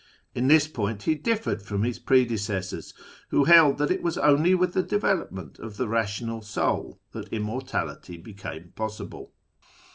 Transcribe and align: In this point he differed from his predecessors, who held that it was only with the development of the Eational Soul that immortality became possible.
In 0.33 0.47
this 0.47 0.67
point 0.67 1.03
he 1.03 1.13
differed 1.13 1.61
from 1.61 1.83
his 1.83 1.99
predecessors, 1.99 2.95
who 3.29 3.43
held 3.43 3.77
that 3.77 3.91
it 3.91 4.01
was 4.01 4.17
only 4.17 4.55
with 4.55 4.73
the 4.73 4.81
development 4.81 5.59
of 5.59 5.77
the 5.77 5.85
Eational 5.85 6.43
Soul 6.43 6.99
that 7.11 7.27
immortality 7.31 8.17
became 8.17 8.71
possible. 8.75 9.31